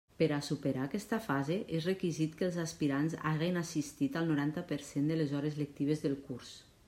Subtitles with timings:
[0.19, 4.81] Per a superar aquesta fase és requisit que els aspirants hagen assistit al noranta per
[4.89, 6.55] cent de les hores lectives del curs.